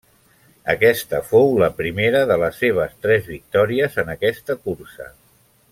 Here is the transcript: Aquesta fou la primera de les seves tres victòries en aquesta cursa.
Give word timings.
Aquesta 0.73 1.19
fou 1.33 1.51
la 1.63 1.69
primera 1.81 2.23
de 2.33 2.37
les 2.45 2.57
seves 2.63 2.97
tres 3.07 3.29
victòries 3.35 4.01
en 4.05 4.11
aquesta 4.15 4.57
cursa. 4.65 5.13